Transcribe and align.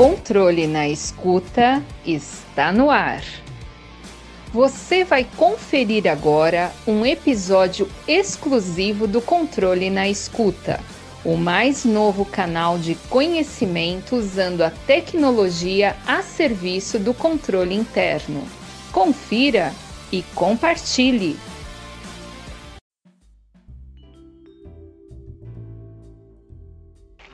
Controle 0.00 0.66
na 0.66 0.88
escuta 0.88 1.84
está 2.06 2.72
no 2.72 2.88
ar. 2.88 3.22
Você 4.50 5.04
vai 5.04 5.28
conferir 5.36 6.10
agora 6.10 6.72
um 6.86 7.04
episódio 7.04 7.86
exclusivo 8.08 9.06
do 9.06 9.20
Controle 9.20 9.90
na 9.90 10.08
Escuta, 10.08 10.80
o 11.22 11.36
mais 11.36 11.84
novo 11.84 12.24
canal 12.24 12.78
de 12.78 12.94
conhecimento 13.10 14.16
usando 14.16 14.62
a 14.62 14.70
tecnologia 14.70 15.94
a 16.06 16.22
serviço 16.22 16.98
do 16.98 17.12
controle 17.12 17.74
interno. 17.74 18.42
Confira 18.90 19.70
e 20.10 20.22
compartilhe. 20.34 21.36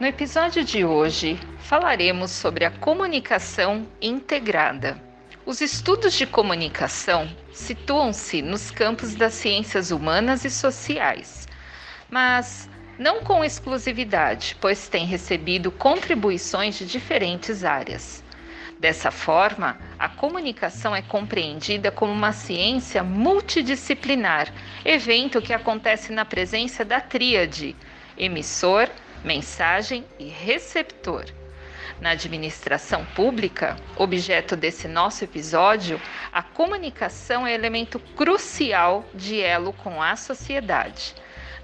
No 0.00 0.06
episódio 0.08 0.64
de 0.64 0.84
hoje, 0.84 1.38
falaremos 1.66 2.30
sobre 2.30 2.64
a 2.64 2.70
comunicação 2.70 3.88
integrada. 4.00 5.02
Os 5.44 5.60
estudos 5.60 6.14
de 6.14 6.24
comunicação 6.24 7.28
situam-se 7.52 8.40
nos 8.40 8.70
campos 8.70 9.16
das 9.16 9.34
ciências 9.34 9.90
humanas 9.90 10.44
e 10.44 10.50
sociais, 10.50 11.48
mas 12.08 12.70
não 12.96 13.20
com 13.24 13.44
exclusividade, 13.44 14.56
pois 14.60 14.88
têm 14.88 15.06
recebido 15.06 15.72
contribuições 15.72 16.78
de 16.78 16.86
diferentes 16.86 17.64
áreas. 17.64 18.22
Dessa 18.78 19.10
forma, 19.10 19.76
a 19.98 20.08
comunicação 20.08 20.94
é 20.94 21.02
compreendida 21.02 21.90
como 21.90 22.12
uma 22.12 22.32
ciência 22.32 23.02
multidisciplinar, 23.02 24.52
evento 24.84 25.42
que 25.42 25.52
acontece 25.52 26.12
na 26.12 26.24
presença 26.24 26.84
da 26.84 27.00
tríade 27.00 27.74
emissor, 28.16 28.88
mensagem 29.24 30.04
e 30.16 30.28
receptor. 30.28 31.24
Na 31.98 32.10
administração 32.10 33.06
pública, 33.06 33.76
objeto 33.94 34.54
desse 34.54 34.86
nosso 34.86 35.24
episódio, 35.24 36.00
a 36.30 36.42
comunicação 36.42 37.46
é 37.46 37.54
elemento 37.54 37.98
crucial 37.98 39.08
de 39.14 39.40
elo 39.40 39.72
com 39.72 40.02
a 40.02 40.14
sociedade. 40.14 41.14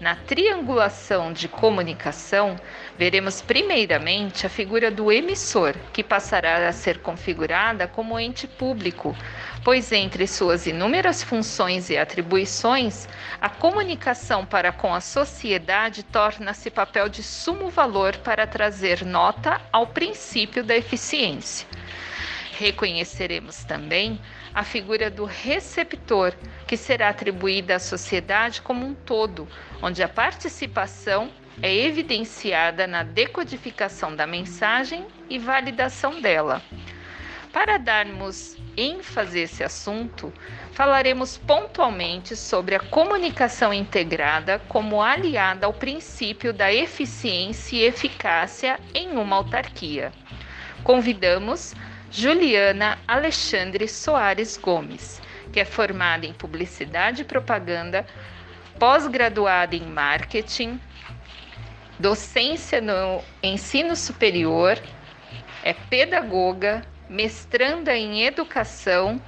Na 0.00 0.16
triangulação 0.16 1.30
de 1.30 1.46
comunicação, 1.46 2.56
veremos 2.96 3.42
primeiramente 3.42 4.46
a 4.46 4.48
figura 4.48 4.90
do 4.90 5.12
emissor, 5.12 5.74
que 5.92 6.02
passará 6.02 6.66
a 6.66 6.72
ser 6.72 7.00
configurada 7.00 7.86
como 7.86 8.18
ente 8.18 8.48
público, 8.48 9.14
pois 9.62 9.92
entre 9.92 10.26
suas 10.26 10.66
inúmeras 10.66 11.22
funções 11.22 11.90
e 11.90 11.98
atribuições, 11.98 13.06
a 13.38 13.50
comunicação 13.50 14.46
para 14.46 14.72
com 14.72 14.94
a 14.94 15.02
sociedade 15.02 16.02
torna-se 16.02 16.70
papel 16.70 17.06
de 17.10 17.22
sumo 17.22 17.68
valor 17.68 18.16
para 18.16 18.46
trazer 18.46 19.04
nota 19.04 19.60
ao 19.70 19.86
princípio 19.86 20.64
da 20.64 20.74
eficiência. 20.74 21.68
Reconheceremos 22.60 23.64
também 23.64 24.20
a 24.52 24.62
figura 24.62 25.10
do 25.10 25.24
receptor, 25.24 26.34
que 26.66 26.76
será 26.76 27.08
atribuída 27.08 27.76
à 27.76 27.78
sociedade 27.78 28.60
como 28.60 28.84
um 28.84 28.92
todo, 28.92 29.48
onde 29.80 30.02
a 30.02 30.08
participação 30.08 31.30
é 31.62 31.74
evidenciada 31.74 32.86
na 32.86 33.02
decodificação 33.02 34.14
da 34.14 34.26
mensagem 34.26 35.06
e 35.30 35.38
validação 35.38 36.20
dela. 36.20 36.60
Para 37.50 37.78
darmos 37.78 38.58
ênfase 38.76 39.38
a 39.38 39.42
esse 39.44 39.64
assunto, 39.64 40.30
falaremos 40.72 41.38
pontualmente 41.38 42.36
sobre 42.36 42.74
a 42.74 42.80
comunicação 42.80 43.72
integrada 43.72 44.58
como 44.68 45.00
aliada 45.00 45.64
ao 45.64 45.72
princípio 45.72 46.52
da 46.52 46.70
eficiência 46.70 47.74
e 47.78 47.84
eficácia 47.84 48.78
em 48.94 49.12
uma 49.12 49.36
autarquia. 49.36 50.12
Convidamos 50.84 51.74
Juliana 52.10 52.98
Alexandre 53.06 53.86
Soares 53.86 54.56
Gomes, 54.56 55.22
que 55.52 55.60
é 55.60 55.64
formada 55.64 56.26
em 56.26 56.32
Publicidade 56.32 57.22
e 57.22 57.24
Propaganda, 57.24 58.04
pós-graduada 58.80 59.76
em 59.76 59.86
Marketing, 59.86 60.80
docência 62.00 62.80
no 62.80 63.22
ensino 63.40 63.94
superior, 63.94 64.76
é 65.62 65.72
pedagoga, 65.72 66.82
mestranda 67.08 67.96
em 67.96 68.24
Educação, 68.24 69.22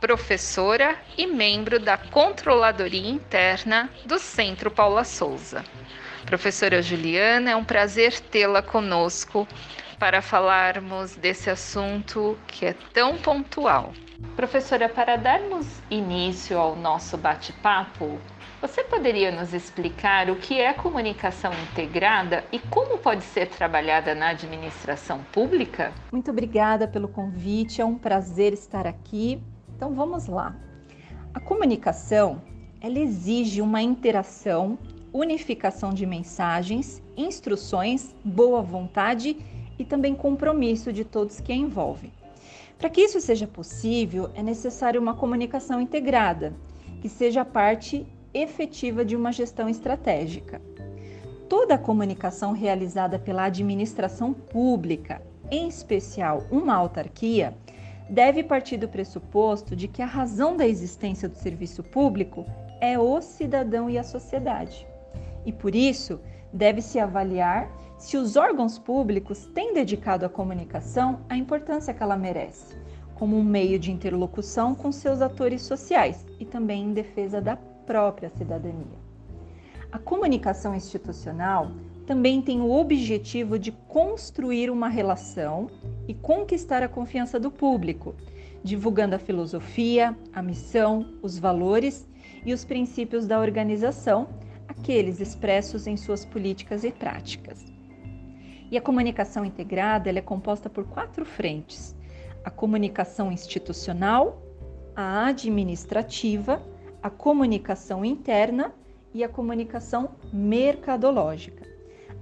professora 0.00 0.96
e 1.18 1.26
membro 1.26 1.78
da 1.78 1.98
Controladoria 1.98 3.10
Interna 3.10 3.90
do 4.06 4.18
Centro 4.18 4.70
Paula 4.70 5.04
Souza. 5.04 5.62
Professora 6.24 6.80
Juliana, 6.80 7.50
é 7.50 7.56
um 7.56 7.64
prazer 7.64 8.18
tê-la 8.18 8.62
conosco 8.62 9.46
para 9.98 10.20
falarmos 10.20 11.16
desse 11.16 11.50
assunto 11.50 12.36
que 12.46 12.66
é 12.66 12.74
tão 12.92 13.16
pontual. 13.18 13.92
Professora, 14.36 14.88
para 14.88 15.16
darmos 15.16 15.66
início 15.90 16.58
ao 16.58 16.74
nosso 16.74 17.16
bate-papo, 17.16 18.18
você 18.60 18.82
poderia 18.82 19.30
nos 19.30 19.52
explicar 19.52 20.30
o 20.30 20.36
que 20.36 20.60
é 20.60 20.72
comunicação 20.72 21.52
integrada 21.52 22.44
e 22.50 22.58
como 22.58 22.98
pode 22.98 23.22
ser 23.22 23.48
trabalhada 23.48 24.14
na 24.14 24.28
administração 24.30 25.22
pública? 25.32 25.92
Muito 26.10 26.30
obrigada 26.30 26.88
pelo 26.88 27.08
convite, 27.08 27.80
é 27.80 27.84
um 27.84 27.96
prazer 27.96 28.52
estar 28.52 28.86
aqui. 28.86 29.42
Então 29.76 29.94
vamos 29.94 30.26
lá. 30.26 30.56
A 31.34 31.40
comunicação, 31.40 32.40
ela 32.80 32.98
exige 32.98 33.60
uma 33.60 33.82
interação, 33.82 34.78
unificação 35.12 35.92
de 35.92 36.06
mensagens, 36.06 37.02
instruções, 37.16 38.14
boa 38.24 38.62
vontade 38.62 39.36
e 39.78 39.84
também 39.84 40.14
compromisso 40.14 40.92
de 40.92 41.04
todos 41.04 41.40
que 41.40 41.52
a 41.52 41.56
envolvem. 41.56 42.12
Para 42.78 42.90
que 42.90 43.00
isso 43.00 43.20
seja 43.20 43.46
possível, 43.46 44.30
é 44.34 44.42
necessário 44.42 45.00
uma 45.00 45.14
comunicação 45.14 45.80
integrada, 45.80 46.52
que 47.00 47.08
seja 47.08 47.44
parte 47.44 48.06
efetiva 48.32 49.04
de 49.04 49.14
uma 49.14 49.32
gestão 49.32 49.68
estratégica. 49.68 50.60
Toda 51.48 51.74
a 51.74 51.78
comunicação 51.78 52.52
realizada 52.52 53.18
pela 53.18 53.44
administração 53.44 54.32
pública, 54.32 55.22
em 55.50 55.68
especial 55.68 56.42
uma 56.50 56.74
autarquia, 56.74 57.54
deve 58.08 58.42
partir 58.42 58.76
do 58.76 58.88
pressuposto 58.88 59.76
de 59.76 59.88
que 59.88 60.02
a 60.02 60.06
razão 60.06 60.56
da 60.56 60.66
existência 60.66 61.28
do 61.28 61.36
serviço 61.36 61.82
público 61.82 62.44
é 62.80 62.98
o 62.98 63.20
cidadão 63.20 63.88
e 63.88 63.96
a 63.96 64.02
sociedade. 64.02 64.86
E 65.46 65.52
por 65.52 65.74
isso, 65.74 66.20
deve-se 66.52 66.98
avaliar 66.98 67.70
se 68.04 68.18
os 68.18 68.36
órgãos 68.36 68.78
públicos 68.78 69.46
têm 69.54 69.72
dedicado 69.72 70.26
à 70.26 70.28
comunicação 70.28 71.20
a 71.26 71.38
importância 71.38 71.94
que 71.94 72.02
ela 72.02 72.18
merece, 72.18 72.76
como 73.14 73.34
um 73.34 73.42
meio 73.42 73.78
de 73.78 73.90
interlocução 73.90 74.74
com 74.74 74.92
seus 74.92 75.22
atores 75.22 75.62
sociais 75.62 76.22
e 76.38 76.44
também 76.44 76.84
em 76.84 76.92
defesa 76.92 77.40
da 77.40 77.56
própria 77.56 78.28
cidadania. 78.28 78.98
A 79.90 79.98
comunicação 79.98 80.74
institucional 80.74 81.70
também 82.06 82.42
tem 82.42 82.60
o 82.60 82.72
objetivo 82.72 83.58
de 83.58 83.72
construir 83.72 84.68
uma 84.68 84.88
relação 84.90 85.70
e 86.06 86.12
conquistar 86.12 86.82
a 86.82 86.88
confiança 86.88 87.40
do 87.40 87.50
público, 87.50 88.14
divulgando 88.62 89.14
a 89.14 89.18
filosofia, 89.18 90.14
a 90.30 90.42
missão, 90.42 91.14
os 91.22 91.38
valores 91.38 92.06
e 92.44 92.52
os 92.52 92.66
princípios 92.66 93.26
da 93.26 93.40
organização, 93.40 94.28
aqueles 94.68 95.20
expressos 95.20 95.86
em 95.86 95.96
suas 95.96 96.26
políticas 96.26 96.84
e 96.84 96.92
práticas. 96.92 97.73
E 98.70 98.78
a 98.78 98.80
comunicação 98.80 99.44
integrada 99.44 100.10
é 100.10 100.20
composta 100.20 100.70
por 100.70 100.84
quatro 100.84 101.24
frentes: 101.24 101.94
a 102.44 102.50
comunicação 102.50 103.30
institucional, 103.30 104.42
a 104.94 105.26
administrativa, 105.26 106.62
a 107.02 107.10
comunicação 107.10 108.04
interna 108.04 108.72
e 109.12 109.22
a 109.22 109.28
comunicação 109.28 110.10
mercadológica. 110.32 111.64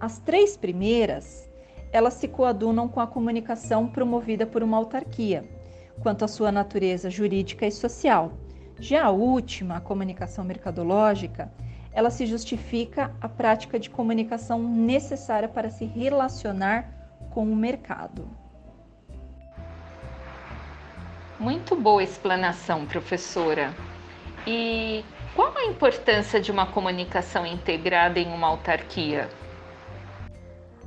As 0.00 0.18
três 0.18 0.56
primeiras, 0.56 1.48
elas 1.92 2.14
se 2.14 2.26
coadunam 2.26 2.88
com 2.88 3.00
a 3.00 3.06
comunicação 3.06 3.86
promovida 3.86 4.46
por 4.46 4.62
uma 4.62 4.76
autarquia, 4.76 5.44
quanto 6.02 6.24
à 6.24 6.28
sua 6.28 6.50
natureza 6.50 7.08
jurídica 7.08 7.66
e 7.66 7.70
social. 7.70 8.32
Já 8.80 9.04
a 9.04 9.10
última, 9.10 9.76
a 9.76 9.80
comunicação 9.80 10.44
mercadológica, 10.44 11.52
ela 11.94 12.10
se 12.10 12.26
justifica 12.26 13.14
a 13.20 13.28
prática 13.28 13.78
de 13.78 13.90
comunicação 13.90 14.62
necessária 14.62 15.48
para 15.48 15.70
se 15.70 15.84
relacionar 15.84 16.88
com 17.30 17.44
o 17.44 17.56
mercado. 17.56 18.28
Muito 21.38 21.76
boa 21.76 22.02
explanação, 22.02 22.86
professora. 22.86 23.74
E 24.46 25.04
qual 25.34 25.52
a 25.56 25.64
importância 25.64 26.40
de 26.40 26.50
uma 26.50 26.66
comunicação 26.66 27.44
integrada 27.44 28.18
em 28.18 28.32
uma 28.32 28.46
autarquia? 28.46 29.28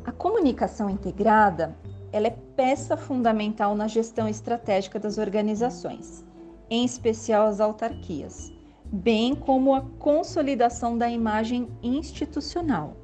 A 0.05 0.11
comunicação 0.11 0.89
integrada 0.89 1.75
ela 2.11 2.27
é 2.27 2.37
peça 2.55 2.95
fundamental 2.95 3.75
na 3.75 3.87
gestão 3.87 4.27
estratégica 4.27 4.97
das 4.97 5.17
organizações, 5.17 6.23
em 6.69 6.85
especial 6.85 7.47
as 7.47 7.59
autarquias 7.59 8.54
bem 8.95 9.36
como 9.36 9.75
a 9.75 9.81
consolidação 9.81 10.97
da 10.97 11.09
imagem 11.09 11.68
institucional. 11.83 12.95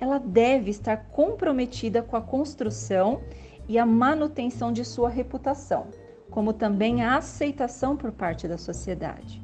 Ela 0.00 0.18
deve 0.18 0.70
estar 0.70 1.08
comprometida 1.08 2.02
com 2.02 2.16
a 2.16 2.20
construção 2.20 3.20
e 3.68 3.78
a 3.78 3.84
manutenção 3.84 4.72
de 4.72 4.84
sua 4.84 5.08
reputação, 5.08 5.88
como 6.30 6.52
também 6.52 7.02
a 7.02 7.16
aceitação 7.16 7.96
por 7.96 8.12
parte 8.12 8.46
da 8.46 8.56
sociedade. 8.56 9.42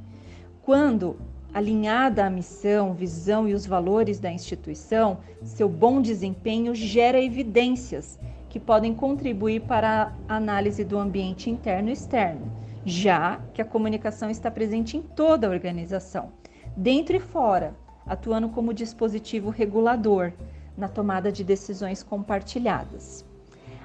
Quando 0.63 1.17
alinhada 1.53 2.25
à 2.25 2.31
missão, 2.31 2.95
visão 2.95 3.49
e 3.49 3.55
os 3.55 3.67
valores 3.67 4.21
da 4.21 4.31
instituição, 4.31 5.19
seu 5.43 5.69
bom 5.69 6.01
desempenho 6.01 6.75
gera 6.75 7.21
evidências 7.21 8.19
que 8.49 8.61
podem 8.61 8.95
contribuir 8.95 9.63
para 9.63 10.15
a 10.29 10.37
análise 10.37 10.85
do 10.85 10.99
ambiente 10.99 11.51
interno 11.51 11.89
e 11.89 11.93
externo, 11.93 12.62
já 12.85 13.41
que 13.55 13.63
a 13.63 13.65
comunicação 13.65 14.31
está 14.31 14.51
presente 14.51 14.97
em 14.97 15.03
toda 15.03 15.47
a 15.47 15.51
organização, 15.51 16.33
dentro 16.77 17.17
e 17.17 17.21
fora, 17.21 17.75
atuando 18.07 18.49
como 18.49 18.75
dispositivo 18.75 19.51
regulador 19.51 20.33
na 20.77 20.89
tomada 20.89 21.31
de 21.31 21.45
decisões 21.45 22.03
compartilhadas. 22.03 23.25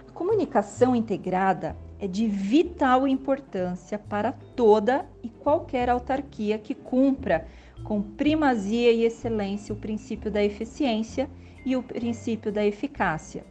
A 0.08 0.12
comunicação 0.12 0.96
integrada 0.96 1.76
é 2.00 2.08
de 2.08 2.28
vital 2.28 3.08
importância 3.08 4.00
para 4.00 4.32
toda 4.32 5.06
e 5.22 5.30
qualquer 5.30 5.90
autarquia 5.90 6.58
que 6.58 6.74
cumpra 6.74 7.48
com 7.84 8.02
primazia 8.02 8.92
e 8.92 9.04
excelência 9.04 9.74
o 9.74 9.78
princípio 9.78 10.32
da 10.32 10.44
eficiência 10.44 11.30
e 11.66 11.76
o 11.76 11.84
princípio 11.84 12.52
da 12.52 12.66
eficácia, 12.66 13.46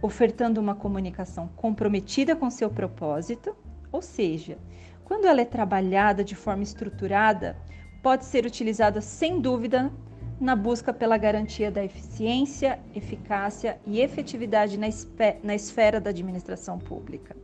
ofertando 0.00 0.60
uma 0.60 0.74
comunicação 0.74 1.48
comprometida 1.56 2.34
com 2.34 2.50
seu 2.50 2.70
propósito, 2.70 3.54
ou 3.96 4.02
seja, 4.02 4.58
quando 5.04 5.26
ela 5.26 5.40
é 5.40 5.44
trabalhada 5.44 6.22
de 6.22 6.34
forma 6.34 6.62
estruturada, 6.62 7.56
pode 8.02 8.26
ser 8.26 8.44
utilizada 8.44 9.00
sem 9.00 9.40
dúvida 9.40 9.90
na 10.38 10.54
busca 10.54 10.92
pela 10.92 11.16
garantia 11.16 11.70
da 11.70 11.82
eficiência, 11.82 12.78
eficácia 12.94 13.80
e 13.86 14.00
efetividade 14.00 14.78
na 14.78 15.54
esfera 15.54 15.98
da 15.98 16.10
administração 16.10 16.78
pública. 16.78 17.34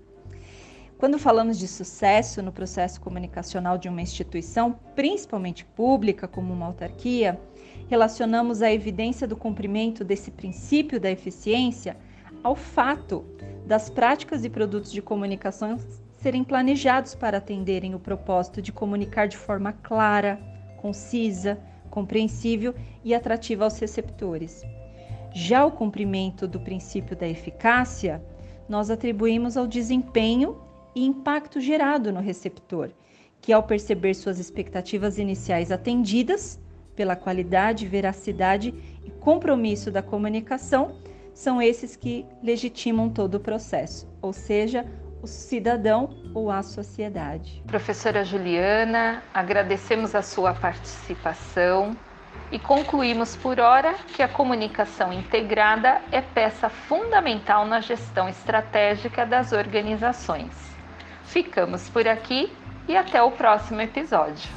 Quando 0.99 1.19
falamos 1.19 1.58
de 1.58 1.66
sucesso 1.66 2.43
no 2.43 2.52
processo 2.52 3.00
comunicacional 3.00 3.78
de 3.78 3.88
uma 3.88 4.02
instituição, 4.02 4.78
principalmente 4.94 5.64
pública, 5.64 6.28
como 6.28 6.52
uma 6.52 6.66
autarquia, 6.66 7.40
relacionamos 7.88 8.60
a 8.60 8.70
evidência 8.70 9.26
do 9.26 9.37
cumprimento 9.37 10.05
desse 10.05 10.31
princípio 10.31 11.00
da 11.00 11.10
eficiência 11.10 11.96
ao 12.43 12.55
fato 12.55 13.25
das 13.66 13.88
práticas 13.88 14.44
e 14.44 14.50
produtos 14.50 14.93
de 14.93 15.00
comunicação 15.00 15.78
serem 16.22 16.44
planejados 16.44 17.16
para 17.16 17.38
atenderem 17.38 17.96
o 17.96 17.98
propósito 17.98 18.62
de 18.62 18.70
comunicar 18.70 19.26
de 19.26 19.36
forma 19.36 19.72
clara, 19.72 20.38
concisa, 20.76 21.58
compreensível 21.90 22.72
e 23.04 23.12
atrativa 23.12 23.64
aos 23.64 23.76
receptores. 23.76 24.62
Já 25.34 25.66
o 25.66 25.72
cumprimento 25.72 26.46
do 26.46 26.60
princípio 26.60 27.16
da 27.16 27.26
eficácia, 27.26 28.22
nós 28.69 28.88
atribuímos 28.88 29.56
ao 29.56 29.66
desempenho 29.66 30.58
e 30.94 31.04
impacto 31.04 31.60
gerado 31.60 32.12
no 32.12 32.20
receptor, 32.20 32.90
que 33.40 33.52
ao 33.52 33.64
perceber 33.64 34.14
suas 34.14 34.38
expectativas 34.38 35.19
iniciais 35.19 35.72
atendidas 35.72 36.60
pela 36.94 37.16
qualidade, 37.16 37.88
veracidade 37.88 38.72
e 39.04 39.10
compromisso 39.10 39.90
da 39.90 40.02
comunicação, 40.02 40.94
são 41.34 41.60
esses 41.60 41.96
que 41.96 42.24
legitimam 42.42 43.10
todo 43.10 43.36
o 43.36 43.40
processo, 43.40 44.06
ou 44.20 44.32
seja, 44.32 44.86
o 45.22 45.26
cidadão 45.26 46.10
ou 46.34 46.50
a 46.50 46.62
sociedade. 46.62 47.62
Professora 47.66 48.24
Juliana, 48.24 49.22
agradecemos 49.32 50.14
a 50.14 50.22
sua 50.22 50.52
participação 50.52 51.96
e 52.50 52.58
concluímos 52.58 53.36
por 53.36 53.60
hora 53.60 53.94
que 54.14 54.22
a 54.22 54.28
comunicação 54.28 55.12
integrada 55.12 56.02
é 56.10 56.20
peça 56.20 56.69
fundamental 56.69 57.64
na 57.64 57.80
gestão 57.80 58.28
estratégica 58.28 59.24
das 59.24 59.52
organizações. 59.52 60.52
Ficamos 61.24 61.88
por 61.88 62.06
aqui 62.06 62.52
e 62.88 62.96
até 62.96 63.22
o 63.22 63.30
próximo 63.30 63.80
episódio. 63.80 64.50